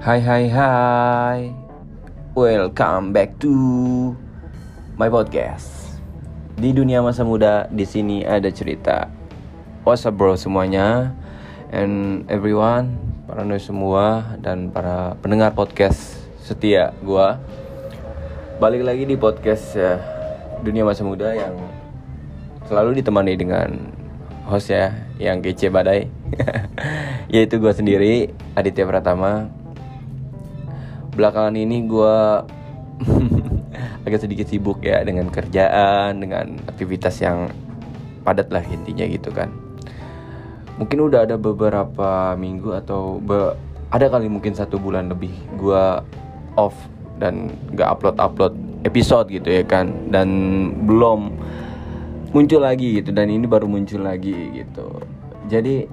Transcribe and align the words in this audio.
Hai 0.00 0.16
hai 0.24 0.48
hai 0.48 1.52
Welcome 2.32 3.12
back 3.12 3.36
to 3.36 3.52
my 4.96 5.12
podcast. 5.12 6.00
Di 6.56 6.72
dunia 6.72 7.04
masa 7.04 7.20
muda 7.20 7.68
di 7.68 7.84
sini 7.84 8.24
ada 8.24 8.48
cerita. 8.48 9.12
What's 9.84 10.08
up 10.08 10.16
bro 10.16 10.40
semuanya? 10.40 11.12
And 11.68 12.24
everyone 12.32 12.96
Para 13.28 13.44
noise 13.44 13.68
semua 13.68 14.40
Dan 14.40 14.72
para 14.72 15.20
pendengar 15.20 15.52
podcast 15.52 16.16
setia 16.40 16.96
gua. 17.04 17.36
Balik 18.56 18.88
lagi 18.88 19.04
di 19.04 19.20
podcast 19.20 19.76
ya 19.76 20.00
Dunia 20.64 20.88
masa 20.88 21.04
muda 21.04 21.28
yang 21.36 21.60
Selalu 22.64 23.04
ditemani 23.04 23.36
dengan 23.36 23.68
host 24.48 24.72
ya 24.72 24.96
Yang 25.20 25.52
kece 25.52 25.68
badai. 25.68 26.08
Yaitu 27.36 27.60
gua 27.60 27.76
sendiri 27.76 28.32
Aditya 28.56 28.88
Pratama 28.88 29.59
belakangan 31.20 31.52
ini 31.52 31.84
gue 31.84 32.16
agak 34.08 34.24
sedikit 34.24 34.48
sibuk 34.48 34.80
ya 34.80 35.04
dengan 35.04 35.28
kerjaan 35.28 36.16
dengan 36.16 36.56
aktivitas 36.64 37.20
yang 37.20 37.52
padat 38.24 38.48
lah 38.48 38.64
intinya 38.64 39.04
gitu 39.04 39.28
kan. 39.28 39.52
Mungkin 40.80 41.12
udah 41.12 41.28
ada 41.28 41.36
beberapa 41.36 42.32
minggu 42.40 42.72
atau 42.72 43.20
be 43.20 43.52
ada 43.92 44.08
kali 44.08 44.32
mungkin 44.32 44.56
satu 44.56 44.80
bulan 44.80 45.12
lebih 45.12 45.32
gue 45.60 45.84
off 46.56 46.72
dan 47.20 47.52
gak 47.76 48.00
upload 48.00 48.16
upload 48.16 48.54
episode 48.88 49.28
gitu 49.28 49.52
ya 49.52 49.64
kan. 49.68 49.92
Dan 50.08 50.28
belum 50.88 51.36
muncul 52.32 52.64
lagi 52.64 52.96
gitu 53.04 53.12
dan 53.12 53.28
ini 53.28 53.44
baru 53.44 53.68
muncul 53.68 54.00
lagi 54.08 54.56
gitu. 54.56 55.04
Jadi 55.52 55.84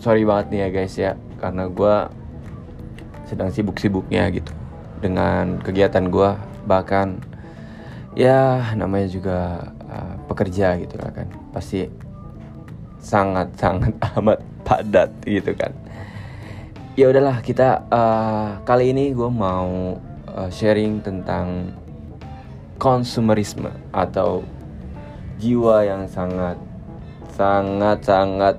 sorry 0.00 0.24
banget 0.24 0.48
nih 0.48 0.60
ya 0.64 0.68
guys 0.72 0.94
ya 0.96 1.12
karena 1.36 1.68
gue 1.68 1.94
sedang 3.26 3.50
sibuk-sibuknya 3.52 4.30
gitu. 4.32 4.54
Dengan 5.02 5.60
kegiatan 5.60 6.08
gue 6.08 6.30
bahkan 6.64 7.20
ya 8.16 8.72
namanya 8.74 9.06
juga 9.12 9.70
uh, 9.86 10.14
pekerja 10.30 10.80
gitu 10.80 10.96
kan. 10.96 11.28
Pasti 11.52 11.86
sangat-sangat 13.02 13.92
amat 14.18 14.38
padat 14.66 15.10
gitu 15.26 15.52
kan. 15.54 15.70
Ya 16.96 17.12
udahlah 17.12 17.44
kita 17.44 17.84
uh, 17.92 18.56
kali 18.64 18.96
ini 18.96 19.12
gue 19.12 19.28
mau 19.28 20.00
uh, 20.32 20.48
sharing 20.48 21.04
tentang 21.04 21.76
konsumerisme 22.80 23.68
atau 23.92 24.44
jiwa 25.36 25.84
yang 25.84 26.08
sangat 26.08 26.56
sangat 27.36 28.00
sangat 28.00 28.56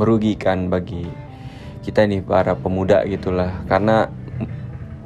merugikan 0.00 0.72
bagi 0.72 1.04
kita 1.80 2.04
nih 2.04 2.20
para 2.24 2.56
pemuda 2.56 3.04
gitulah. 3.08 3.52
Karena 3.68 4.08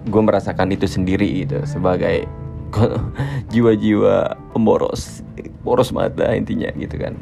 gue 0.05 0.23
merasakan 0.23 0.73
itu 0.77 0.85
sendiri 0.85 1.47
gitu 1.47 1.65
sebagai 1.65 2.29
jiwa-jiwa 3.53 4.37
pemboros 4.53 5.25
boros 5.65 5.91
mata 5.95 6.29
intinya 6.37 6.69
gitu 6.77 7.01
kan. 7.01 7.17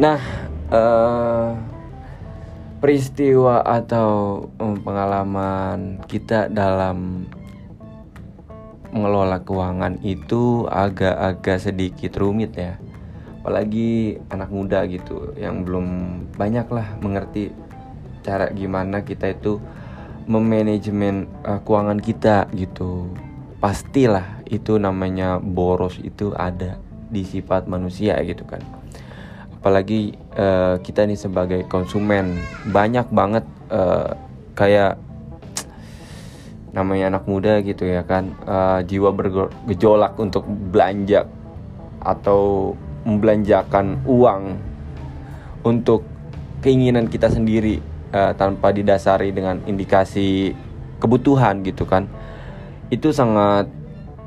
Nah 0.00 0.20
uh, 0.72 1.52
peristiwa 2.80 3.60
atau 3.64 4.44
um, 4.56 4.76
pengalaman 4.80 6.00
kita 6.08 6.48
dalam 6.48 7.28
mengelola 8.94 9.44
keuangan 9.44 10.00
itu 10.00 10.64
agak-agak 10.72 11.60
sedikit 11.60 12.16
rumit 12.16 12.56
ya. 12.56 12.80
Apalagi 13.44 14.18
anak 14.32 14.50
muda 14.50 14.82
gitu 14.88 15.36
yang 15.38 15.62
belum 15.62 15.86
banyak 16.34 16.66
lah 16.72 16.98
mengerti 17.04 17.52
cara 18.26 18.50
gimana 18.50 19.06
kita 19.06 19.30
itu 19.30 19.62
memanajemen 20.26 21.30
uh, 21.46 21.62
keuangan 21.62 22.02
kita 22.02 22.50
gitu. 22.58 23.06
Pastilah 23.62 24.42
itu 24.50 24.82
namanya 24.82 25.38
boros 25.38 26.02
itu 26.02 26.34
ada 26.34 26.82
di 27.06 27.22
sifat 27.22 27.70
manusia 27.70 28.18
gitu 28.26 28.42
kan. 28.42 28.58
Apalagi 29.62 30.18
uh, 30.34 30.82
kita 30.82 31.06
nih 31.06 31.18
sebagai 31.18 31.62
konsumen 31.70 32.34
banyak 32.66 33.06
banget 33.14 33.46
uh, 33.70 34.18
kayak 34.58 34.98
namanya 36.76 37.16
anak 37.16 37.24
muda 37.24 37.64
gitu 37.64 37.88
ya 37.88 38.04
kan 38.04 38.36
uh, 38.44 38.84
jiwa 38.84 39.08
bergejolak 39.08 40.12
untuk 40.20 40.44
belanja 40.44 41.24
atau 42.04 42.76
membelanjakan 43.08 44.04
uang 44.04 44.60
untuk 45.64 46.04
keinginan 46.60 47.08
kita 47.08 47.32
sendiri 47.32 47.80
uh, 48.12 48.32
tanpa 48.34 48.70
didasari 48.74 49.30
dengan 49.32 49.62
indikasi 49.64 50.52
kebutuhan 51.00 51.62
gitu 51.66 51.84
kan 51.84 52.08
itu 52.90 53.10
sangat 53.10 53.66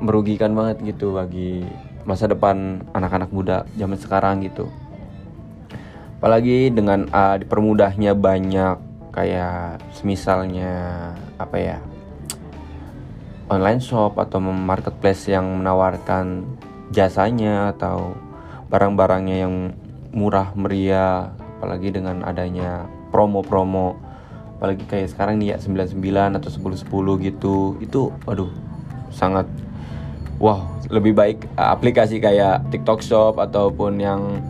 merugikan 0.00 0.52
banget 0.52 0.80
gitu 0.96 1.16
bagi 1.16 1.64
masa 2.04 2.28
depan 2.28 2.84
anak-anak 2.96 3.30
muda 3.32 3.68
zaman 3.76 3.96
sekarang 4.00 4.40
gitu. 4.44 4.68
Apalagi 6.20 6.68
dengan 6.72 7.08
uh, 7.12 7.36
dipermudahnya 7.40 8.12
banyak 8.16 8.76
kayak 9.12 9.80
semisalnya 9.96 11.12
apa 11.40 11.56
ya 11.56 11.78
online 13.50 13.80
shop 13.82 14.20
atau 14.20 14.38
marketplace 14.38 15.26
yang 15.26 15.48
menawarkan 15.60 16.44
jasanya 16.92 17.74
atau 17.74 18.14
barang-barangnya 18.70 19.36
yang 19.42 19.74
murah 20.14 20.54
meriah 20.54 21.34
apalagi 21.58 21.90
dengan 21.90 22.22
adanya 22.22 22.86
promo-promo. 23.10 23.98
Apalagi 24.58 24.84
kayak 24.86 25.12
sekarang 25.12 25.42
nih 25.42 25.54
ya 25.54 25.56
99 25.58 26.38
atau 26.38 26.50
10 26.50 26.86
10 26.86 27.26
gitu. 27.26 27.76
Itu 27.82 28.14
aduh 28.24 28.50
sangat 29.10 29.50
wow 30.40 30.64
lebih 30.88 31.12
baik 31.12 31.38
aplikasi 31.58 32.22
kayak 32.22 32.70
TikTok 32.72 33.04
Shop 33.04 33.36
ataupun 33.36 34.00
yang 34.00 34.40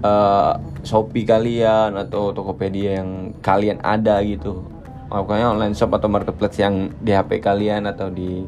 uh, 0.00 0.56
Shopee 0.84 1.24
kalian 1.24 1.96
atau 1.96 2.30
Tokopedia 2.36 3.00
yang 3.00 3.32
kalian 3.40 3.80
ada 3.80 4.20
gitu. 4.20 4.64
Makanya 5.08 5.54
online 5.54 5.78
shop 5.78 5.94
atau 5.94 6.10
marketplace 6.10 6.58
yang 6.58 6.90
di 6.98 7.14
HP 7.14 7.38
kalian 7.38 7.86
atau 7.86 8.10
di 8.10 8.42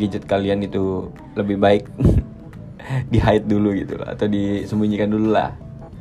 gadget 0.00 0.24
kalian 0.24 0.64
itu 0.64 1.12
lebih 1.36 1.60
baik 1.60 1.84
di 3.12 3.18
hide 3.20 3.44
dulu 3.44 3.76
gitu 3.76 4.00
atau 4.00 4.24
disembunyikan 4.24 5.12
dulu 5.12 5.36
lah 5.36 5.52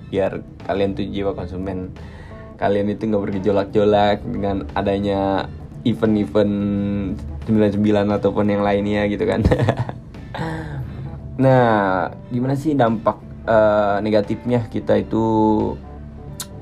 biar 0.10 0.42
kalian 0.66 0.96
tuh 0.96 1.06
jiwa 1.06 1.36
konsumen 1.36 1.92
kalian 2.60 2.92
itu 2.92 3.08
nggak 3.08 3.24
bergejolak-jolak 3.24 4.20
dengan 4.28 4.68
adanya 4.76 5.48
event-event 5.88 6.54
99 7.48 7.80
ataupun 8.20 8.46
yang 8.52 8.62
lainnya 8.62 9.08
gitu 9.08 9.24
kan. 9.26 9.42
Nah 11.40 12.12
gimana 12.28 12.60
sih 12.60 12.76
dampak 12.76 13.16
uh, 13.48 14.04
negatifnya 14.04 14.68
kita 14.68 15.00
itu 15.00 15.24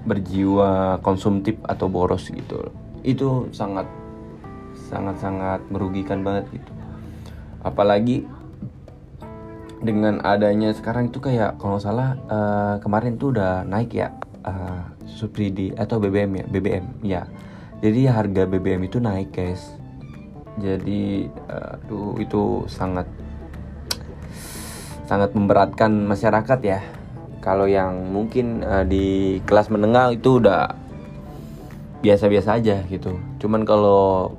berjiwa 0.05 1.01
konsumtif 1.01 1.57
atau 1.65 1.89
boros 1.89 2.29
gitu? 2.29 2.69
Itu 3.01 3.49
sangat 3.49 3.89
sangat 4.77 5.17
sangat 5.17 5.65
merugikan 5.73 6.21
banget 6.21 6.61
gitu. 6.61 6.71
Apalagi 7.65 8.29
dengan 9.81 10.21
adanya 10.21 10.69
sekarang 10.77 11.09
itu 11.09 11.17
kayak 11.21 11.57
kalau 11.57 11.81
salah 11.81 12.13
uh, 12.29 12.77
kemarin 12.77 13.17
tuh 13.17 13.33
udah 13.33 13.65
naik 13.65 13.97
ya 13.97 14.13
uh, 14.47 14.81
subsidi 15.03 15.75
atau 15.75 15.99
BBM 15.99 16.31
ya? 16.39 16.45
BBM 16.47 16.85
ya. 17.03 17.21
Jadi 17.83 18.07
harga 18.07 18.47
BBM 18.47 18.87
itu 18.87 18.97
naik 19.03 19.35
guys. 19.35 19.75
Jadi 20.57 21.29
uh, 21.51 22.15
itu 22.17 22.65
sangat 22.71 23.05
sangat 25.05 25.35
memberatkan 25.35 25.91
masyarakat 26.07 26.59
ya. 26.63 26.79
Kalau 27.43 27.69
yang 27.69 28.09
mungkin 28.09 28.63
uh, 28.65 28.87
di 28.87 29.37
kelas 29.45 29.69
menengah 29.69 30.15
itu 30.15 30.41
udah 30.41 30.73
biasa-biasa 32.01 32.57
aja 32.57 32.81
gitu. 32.89 33.19
Cuman 33.37 33.67
kalau 33.67 34.37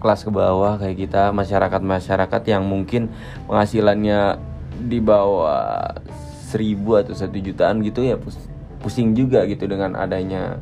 kelas 0.00 0.24
ke 0.24 0.30
bawah 0.32 0.80
kayak 0.80 0.96
kita 0.96 1.28
masyarakat-masyarakat 1.30 2.42
yang 2.48 2.64
mungkin 2.64 3.12
penghasilannya 3.44 4.40
di 4.88 4.98
bawah 4.98 5.92
seribu 6.48 6.96
atau 6.98 7.12
satu 7.12 7.36
jutaan 7.36 7.84
gitu 7.84 8.00
ya 8.02 8.16
pusing 8.80 9.12
juga 9.12 9.44
gitu 9.44 9.68
dengan 9.68 9.94
adanya 9.94 10.58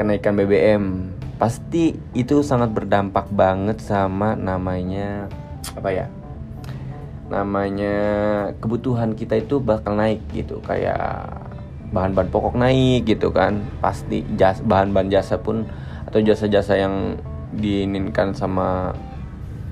kenaikan 0.00 0.34
BBM 0.34 1.12
pasti 1.36 1.96
itu 2.16 2.40
sangat 2.40 2.72
berdampak 2.72 3.28
banget 3.28 3.78
sama 3.82 4.38
namanya 4.38 5.28
apa 5.76 5.90
ya 5.90 6.06
namanya 7.32 7.96
kebutuhan 8.60 9.16
kita 9.16 9.40
itu 9.40 9.56
bakal 9.56 9.96
naik 9.96 10.20
gitu. 10.36 10.60
Kayak 10.60 11.32
bahan-bahan 11.88 12.28
pokok 12.28 12.54
naik 12.60 13.08
gitu 13.08 13.32
kan. 13.32 13.64
Pasti 13.80 14.20
jas 14.36 14.60
bahan-bahan 14.60 15.08
jasa 15.08 15.40
pun 15.40 15.64
atau 16.04 16.20
jasa-jasa 16.20 16.76
yang 16.76 17.16
diinginkan 17.56 18.36
sama 18.36 18.92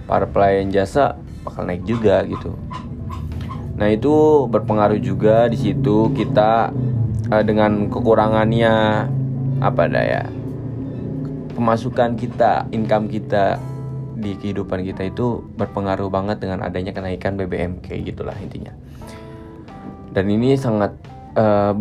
para 0.09 0.25
pelayan 0.25 0.73
jasa 0.73 1.21
bakal 1.45 1.69
naik 1.69 1.85
juga 1.85 2.25
gitu. 2.25 2.57
Nah 3.77 3.93
itu 3.93 4.49
berpengaruh 4.49 4.99
juga 4.99 5.45
di 5.53 5.61
situ. 5.61 6.09
Kita 6.17 6.73
uh, 7.31 7.43
dengan 7.47 7.89
kekurangannya 7.89 8.75
apa 9.61 9.85
daya 9.87 10.27
pemasukan 11.55 12.17
kita 12.17 12.67
income 12.73 13.07
kita 13.11 13.61
di 14.21 14.37
kehidupan 14.37 14.85
kita 14.85 15.09
itu 15.09 15.41
berpengaruh 15.57 16.13
banget 16.13 16.45
dengan 16.45 16.61
adanya 16.65 16.93
kenaikan 16.93 17.41
BBM 17.41 17.81
kayak 17.81 18.13
gitulah 18.13 18.37
intinya. 18.37 18.73
Dan 20.13 20.29
ini 20.29 20.57
sangat 20.57 20.93
uh, 21.37 21.73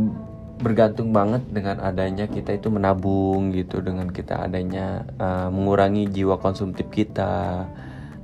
bergantung 0.60 1.16
banget 1.16 1.44
dengan 1.52 1.80
adanya 1.80 2.28
kita 2.28 2.56
itu 2.60 2.68
menabung 2.68 3.56
gitu 3.56 3.80
dengan 3.80 4.12
kita 4.12 4.48
adanya 4.48 5.08
uh, 5.20 5.48
mengurangi 5.48 6.12
jiwa 6.12 6.36
konsumtif 6.40 6.88
kita 6.92 7.64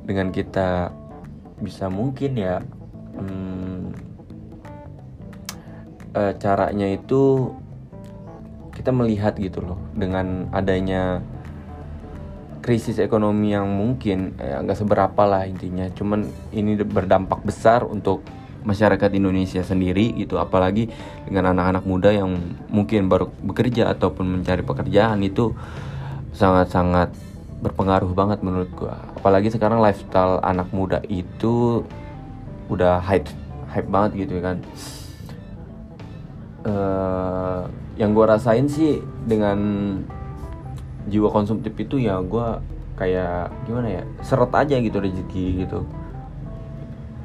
dengan 0.03 0.35
kita 0.35 0.91
bisa 1.63 1.87
mungkin 1.87 2.35
ya 2.35 2.59
hmm, 3.15 3.54
uh, 6.15 6.33
caranya 6.39 6.87
itu 6.87 7.51
kita 8.71 8.91
melihat 8.91 9.35
gitu 9.35 9.63
loh 9.63 9.79
dengan 9.95 10.47
adanya 10.51 11.23
krisis 12.59 12.97
ekonomi 12.97 13.53
yang 13.53 13.69
mungkin 13.69 14.33
eh, 14.41 14.57
nggak 14.57 14.79
seberapa 14.81 15.21
lah 15.23 15.45
intinya. 15.45 15.85
Cuman 15.93 16.25
ini 16.49 16.75
berdampak 16.81 17.45
besar 17.45 17.85
untuk 17.85 18.25
masyarakat 18.65 19.13
Indonesia 19.13 19.61
sendiri 19.61 20.09
gitu 20.17 20.41
apalagi 20.41 20.89
dengan 21.29 21.53
anak-anak 21.53 21.85
muda 21.85 22.09
yang 22.09 22.33
mungkin 22.73 23.05
baru 23.05 23.29
bekerja 23.45 23.93
ataupun 23.93 24.41
mencari 24.41 24.65
pekerjaan 24.65 25.21
itu 25.21 25.53
sangat-sangat 26.33 27.13
berpengaruh 27.61 28.09
banget 28.17 28.41
menurut 28.41 28.67
gua. 28.73 28.97
Apalagi 29.13 29.53
sekarang 29.53 29.77
lifestyle 29.77 30.41
anak 30.41 30.67
muda 30.73 31.05
itu 31.05 31.85
udah 32.73 32.97
hype 33.05 33.29
hype 33.69 33.89
banget 33.93 34.25
gitu 34.25 34.41
kan 34.41 34.57
uh, 36.65 37.69
yang 37.95 38.11
gua 38.11 38.35
rasain 38.35 38.67
sih 38.67 38.99
dengan 39.23 39.57
jiwa 41.05 41.29
konsumtif 41.29 41.77
itu 41.77 42.01
ya 42.01 42.17
gue 42.17 42.47
kayak 42.97 43.51
gimana 43.67 44.01
ya 44.01 44.03
seret 44.25 44.51
aja 44.55 44.75
gitu 44.81 44.97
rezeki 44.97 45.45
gitu. 45.65 45.85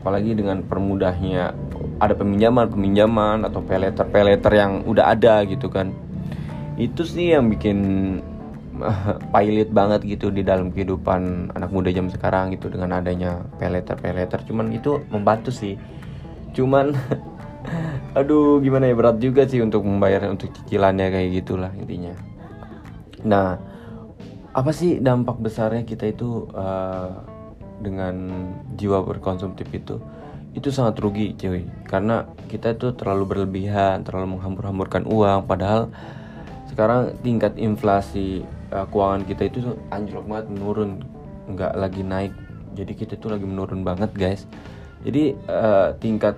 Apalagi 0.01 0.33
dengan 0.33 0.65
permudahnya 0.65 1.53
ada 2.01 2.15
peminjaman 2.17 2.73
peminjaman 2.73 3.45
atau 3.45 3.61
peleter 3.61 4.07
peleter 4.09 4.53
yang 4.53 4.85
udah 4.85 5.13
ada 5.13 5.45
gitu 5.49 5.69
kan. 5.73 5.93
Itu 6.81 7.05
sih 7.05 7.37
yang 7.37 7.53
bikin 7.53 7.79
pilot 9.35 9.71
banget 9.73 10.01
gitu 10.09 10.33
di 10.33 10.41
dalam 10.41 10.73
kehidupan 10.73 11.53
anak 11.53 11.69
muda 11.69 11.93
jam 11.93 12.09
sekarang 12.09 12.57
gitu 12.57 12.73
dengan 12.73 12.97
adanya 12.97 13.45
peleter 13.61 13.97
peleter 14.01 14.41
cuman 14.49 14.73
itu 14.73 15.05
membantu 15.13 15.53
sih. 15.53 15.77
Cuman 16.57 16.97
aduh 18.11 18.59
gimana 18.59 18.91
ya 18.91 18.95
berat 18.99 19.23
juga 19.23 19.47
sih 19.47 19.63
untuk 19.63 19.87
membayar 19.87 20.27
untuk 20.27 20.51
cicilannya 20.51 21.07
kayak 21.15 21.29
gitulah 21.43 21.71
intinya. 21.79 22.15
Nah 23.23 23.59
apa 24.51 24.71
sih 24.75 24.99
dampak 24.99 25.39
besarnya 25.39 25.87
kita 25.87 26.11
itu 26.11 26.51
uh, 26.51 27.23
dengan 27.79 28.15
jiwa 28.75 29.07
berkonsumtif 29.07 29.71
itu? 29.71 30.03
Itu 30.51 30.75
sangat 30.75 30.99
rugi 30.99 31.39
cuy. 31.39 31.63
Karena 31.87 32.27
kita 32.51 32.75
itu 32.75 32.91
terlalu 32.99 33.25
berlebihan 33.31 34.03
terlalu 34.03 34.35
menghambur-hamburkan 34.39 35.07
uang. 35.07 35.47
Padahal 35.47 35.95
sekarang 36.67 37.15
tingkat 37.23 37.55
inflasi 37.63 38.43
uh, 38.75 38.91
keuangan 38.91 39.23
kita 39.23 39.47
itu 39.47 39.79
anjlok 39.95 40.27
banget 40.27 40.47
menurun. 40.51 40.91
Nggak 41.47 41.73
lagi 41.79 42.03
naik. 42.03 42.35
Jadi 42.75 42.93
kita 42.99 43.15
itu 43.15 43.31
lagi 43.31 43.47
menurun 43.47 43.87
banget 43.87 44.11
guys. 44.19 44.51
Jadi 45.07 45.39
uh, 45.47 45.95
tingkat 46.03 46.35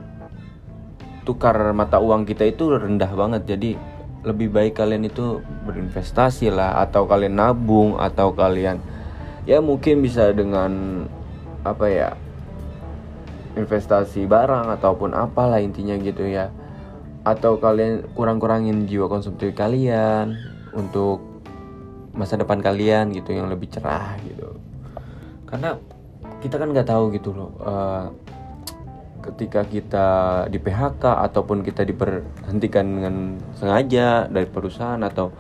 tukar 1.23 1.55
mata 1.75 1.99
uang 2.03 2.27
kita 2.27 2.47
itu 2.47 2.71
rendah 2.71 3.11
banget. 3.11 3.43
Jadi 3.47 3.71
lebih 4.23 4.55
baik 4.55 4.79
kalian 4.79 5.07
itu 5.07 5.43
berinvestasi 5.67 6.55
lah 6.55 6.79
atau 6.83 7.11
kalian 7.11 7.35
nabung 7.43 7.99
atau 7.99 8.31
kalian 8.31 8.79
ya 9.43 9.59
mungkin 9.59 9.99
bisa 9.99 10.31
dengan 10.31 11.03
apa 11.67 11.91
ya 11.91 12.11
investasi 13.59 14.31
barang 14.31 14.71
ataupun 14.79 15.13
apalah 15.13 15.59
intinya 15.59 15.99
gitu 15.99 16.25
ya. 16.25 16.49
Atau 17.23 17.63
kalian 17.63 18.15
kurang-kurangin 18.19 18.91
jiwa 18.91 19.07
konsumtif 19.07 19.55
kalian 19.55 20.35
untuk 20.75 21.23
masa 22.15 22.35
depan 22.35 22.59
kalian 22.59 23.15
gitu 23.15 23.31
yang 23.31 23.47
lebih 23.47 23.71
cerah 23.71 24.19
gitu. 24.27 24.59
Karena 25.47 25.79
kita 26.43 26.59
kan 26.59 26.75
nggak 26.75 26.89
tahu 26.91 27.15
gitu 27.15 27.31
loh 27.31 27.51
uh, 27.63 28.11
ketika 29.23 29.63
kita 29.63 30.07
di 30.51 30.59
PHK 30.59 31.03
ataupun 31.31 31.63
kita 31.63 31.87
diberhentikan 31.87 32.85
dengan 32.85 33.15
sengaja 33.55 34.27
dari 34.27 34.47
perusahaan 34.51 34.99
atau 35.01 35.31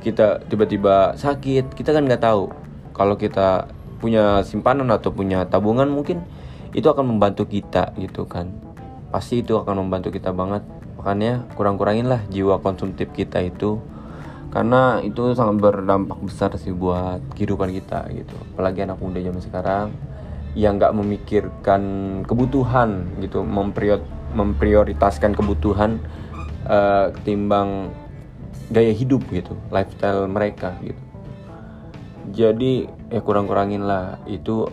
kita 0.00 0.46
tiba-tiba 0.46 1.18
sakit 1.18 1.74
kita 1.74 1.90
kan 1.90 2.06
nggak 2.06 2.22
tahu. 2.22 2.48
Kalau 2.94 3.18
kita 3.18 3.66
punya 3.98 4.46
simpanan 4.46 4.92
atau 4.94 5.10
punya 5.10 5.42
tabungan 5.50 5.90
mungkin 5.90 6.22
itu 6.70 6.86
akan 6.86 7.16
membantu 7.16 7.50
kita 7.50 7.90
gitu 7.98 8.24
kan. 8.30 8.54
Pasti 9.10 9.42
itu 9.42 9.58
akan 9.58 9.82
membantu 9.82 10.14
kita 10.14 10.30
banget. 10.30 10.62
Makanya 11.00 11.44
kurang-kurangin 11.58 12.06
lah 12.06 12.22
jiwa 12.30 12.62
konsumtif 12.62 13.10
kita 13.10 13.42
itu. 13.42 13.82
Karena 14.54 15.02
itu 15.02 15.34
sangat 15.34 15.58
berdampak 15.58 16.22
besar 16.22 16.54
sih 16.54 16.70
buat 16.70 17.18
kehidupan 17.34 17.74
kita 17.74 18.06
gitu. 18.14 18.36
Apalagi 18.54 18.86
anak 18.86 19.02
muda 19.02 19.18
zaman 19.18 19.42
sekarang 19.42 20.13
yang 20.54 20.78
nggak 20.78 20.94
memikirkan 20.94 21.82
kebutuhan 22.22 23.10
gitu 23.18 23.42
memprior 23.42 23.98
memprioritaskan 24.34 25.34
kebutuhan 25.34 25.98
uh, 26.66 27.10
ketimbang 27.14 27.90
gaya 28.70 28.94
hidup 28.94 29.22
gitu 29.30 29.54
lifestyle 29.70 30.26
mereka 30.30 30.74
gitu. 30.82 31.02
Jadi 32.34 32.88
ya 33.12 33.20
kurang-kurangin 33.20 33.84
lah 33.84 34.18
itu 34.24 34.66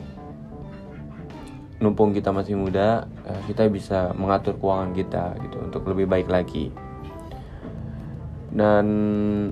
numpung 1.81 2.13
kita 2.13 2.29
masih 2.29 2.55
muda 2.55 3.09
uh, 3.25 3.41
kita 3.49 3.65
bisa 3.67 4.13
mengatur 4.13 4.55
keuangan 4.61 4.93
kita 4.93 5.33
gitu 5.45 5.57
untuk 5.65 5.81
lebih 5.89 6.05
baik 6.05 6.29
lagi. 6.29 6.69
Dan 8.51 8.85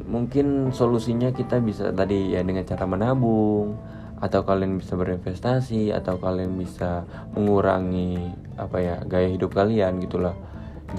mungkin 0.05 0.75
solusinya 0.75 1.31
kita 1.31 1.57
bisa 1.63 1.89
tadi 1.95 2.35
ya 2.35 2.43
dengan 2.43 2.67
cara 2.67 2.83
menabung 2.83 3.79
atau 4.19 4.43
kalian 4.43 4.79
bisa 4.79 4.99
berinvestasi 4.99 5.95
atau 5.95 6.19
kalian 6.19 6.59
bisa 6.59 7.07
mengurangi 7.35 8.31
apa 8.59 8.77
ya 8.79 8.95
gaya 9.07 9.31
hidup 9.31 9.55
kalian 9.55 10.03
gitulah 10.03 10.35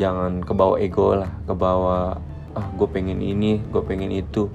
jangan 0.01 0.41
kebawa 0.41 0.81
ego 0.81 1.19
lah 1.21 1.31
kebawa 1.45 2.17
ah 2.55 2.67
gue 2.75 2.89
pengen 2.91 3.23
ini 3.23 3.63
gue 3.71 3.83
pengen 3.83 4.11
itu. 4.11 4.51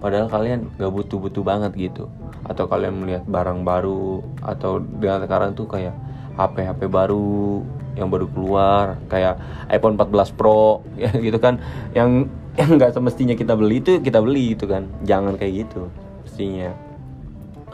Padahal 0.00 0.28
kalian 0.28 0.68
gak 0.76 0.92
butuh 0.92 1.16
butuh 1.16 1.40
banget 1.44 1.72
gitu. 1.76 2.08
Atau 2.44 2.68
kalian 2.68 3.00
melihat 3.00 3.24
barang 3.24 3.64
baru 3.64 4.20
atau 4.44 4.80
dengan 4.80 5.24
sekarang 5.24 5.56
tuh 5.56 5.64
kayak 5.64 5.96
HP 6.36 6.66
HP 6.66 6.80
baru 6.92 7.62
yang 7.94 8.10
baru 8.10 8.26
keluar 8.26 8.98
kayak 9.06 9.38
iPhone 9.70 9.96
14 9.96 10.34
Pro 10.36 10.84
ya 11.02 11.12
gitu 11.12 11.40
kan. 11.40 11.60
Yang 11.96 12.28
yang 12.54 12.70
nggak 12.78 12.92
semestinya 12.94 13.34
kita 13.34 13.56
beli 13.56 13.80
itu 13.80 14.00
kita 14.00 14.20
beli 14.20 14.56
gitu 14.56 14.68
kan. 14.68 14.88
Jangan 15.04 15.40
kayak 15.40 15.68
gitu 15.68 15.88
mestinya 16.24 16.74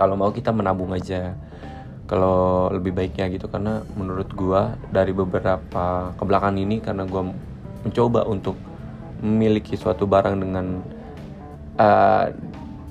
kalau 0.00 0.16
mau 0.16 0.33
kita 0.33 0.49
menabung 0.49 0.97
aja. 0.97 1.37
Kalau 2.09 2.73
lebih 2.75 2.90
baiknya 2.90 3.30
gitu 3.30 3.47
karena 3.47 3.87
menurut 3.95 4.33
gua 4.35 4.75
dari 4.90 5.14
beberapa 5.14 6.11
kebelakangan 6.16 6.59
ini 6.59 6.83
karena 6.83 7.07
gua 7.07 7.28
mencoba 7.85 8.26
untuk 8.26 8.57
memiliki 9.21 9.76
suatu 9.76 10.09
barang 10.09 10.40
dengan 10.40 10.80
uh, 11.76 12.26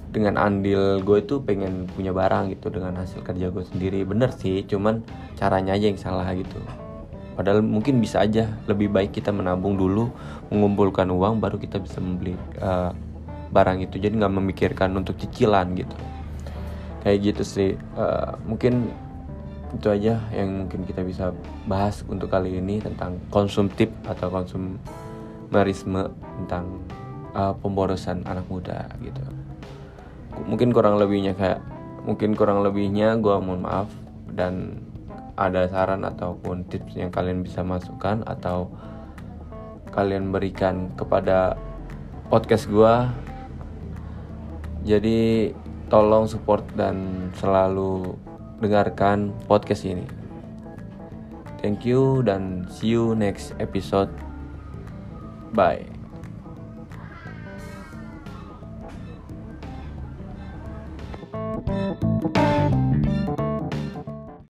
dengan 0.09 0.41
andil 0.41 1.05
gue 1.05 1.21
itu 1.21 1.37
pengen 1.45 1.85
punya 1.93 2.09
barang 2.09 2.49
gitu 2.49 2.73
dengan 2.73 2.97
hasil 2.97 3.21
kerja 3.21 3.53
gue 3.53 3.61
sendiri. 3.61 4.01
Bener 4.07 4.33
sih 4.33 4.65
cuman 4.65 5.05
caranya 5.37 5.77
aja 5.77 5.85
yang 5.89 6.01
salah 6.01 6.25
gitu. 6.33 6.57
Padahal 7.37 7.61
mungkin 7.61 8.01
bisa 8.01 8.25
aja 8.25 8.49
lebih 8.65 8.89
baik 8.89 9.13
kita 9.13 9.29
menabung 9.29 9.77
dulu 9.77 10.09
mengumpulkan 10.49 11.05
uang 11.13 11.37
baru 11.37 11.61
kita 11.61 11.77
bisa 11.77 12.01
membeli 12.01 12.33
uh, 12.61 12.89
barang 13.53 13.85
itu. 13.85 14.01
Jadi 14.01 14.17
nggak 14.17 14.33
memikirkan 14.33 14.89
untuk 14.97 15.17
cicilan 15.21 15.77
gitu 15.77 15.97
kayak 17.03 17.33
gitu 17.33 17.43
sih. 17.43 17.71
Uh, 17.95 18.35
mungkin 18.45 18.91
itu 19.69 19.87
aja 19.89 20.17
yang 20.33 20.65
mungkin 20.65 20.81
kita 20.89 21.05
bisa 21.05 21.29
bahas 21.69 22.01
untuk 22.09 22.33
kali 22.33 22.57
ini 22.57 22.81
tentang 22.81 23.21
konsumtif 23.29 23.93
atau 24.09 24.33
konsumerisme 24.33 26.09
tentang 26.41 26.65
uh, 27.37 27.53
pemborosan 27.53 28.25
anak 28.25 28.45
muda 28.49 28.89
gitu. 29.05 29.21
Mungkin 30.49 30.73
kurang 30.73 30.97
lebihnya 30.97 31.37
kayak 31.37 31.61
mungkin 32.07 32.33
kurang 32.33 32.63
lebihnya 32.65 33.19
gue 33.19 33.35
mohon 33.43 33.61
maaf 33.61 33.89
dan 34.33 34.81
ada 35.39 35.67
saran 35.71 36.03
ataupun 36.03 36.67
tips 36.67 36.99
yang 36.99 37.11
kalian 37.11 37.43
bisa 37.43 37.63
masukkan 37.63 38.23
atau 38.27 38.71
kalian 39.93 40.31
berikan 40.31 40.91
kepada 40.95 41.55
podcast 42.27 42.67
gue 42.71 42.93
jadi 44.87 45.51
tolong 45.89 46.29
support 46.29 46.63
dan 46.77 47.29
selalu 47.35 48.13
dengarkan 48.61 49.33
podcast 49.49 49.83
ini. 49.83 50.05
Thank 51.59 51.83
you 51.83 52.23
dan 52.23 52.69
see 52.71 52.95
you 52.95 53.17
next 53.17 53.51
episode. 53.59 54.13
Bye. 55.51 55.98